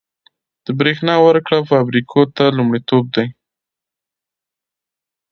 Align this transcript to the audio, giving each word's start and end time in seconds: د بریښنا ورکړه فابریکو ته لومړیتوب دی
د 0.65 0.67
بریښنا 0.79 1.15
ورکړه 1.25 1.59
فابریکو 1.71 2.21
ته 2.35 2.45
لومړیتوب 2.57 3.03
دی 3.15 3.27